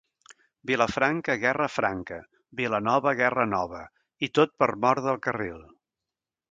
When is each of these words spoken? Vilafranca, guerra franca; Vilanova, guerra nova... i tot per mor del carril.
Vilafranca, 0.69 1.35
guerra 1.43 1.67
franca; 1.73 2.17
Vilanova, 2.63 3.15
guerra 3.23 3.47
nova... 3.55 3.83
i 4.29 4.35
tot 4.41 4.59
per 4.63 4.73
mor 4.87 5.05
del 5.11 5.23
carril. 5.29 5.67